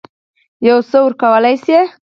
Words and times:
یو 0.67 0.79
څه 0.89 0.97
ورکولای 1.05 1.55
سي. 1.65 1.77